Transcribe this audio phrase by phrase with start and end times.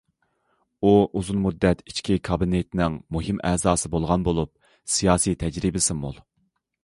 [0.87, 4.53] ئۇ ئۇزۇن مۇددەت ئىچكى كابىنېتنىڭ مۇھىم ئەزاسى بولغان بولۇپ،
[4.95, 6.19] سىياسىي تەجرىبىسى مول.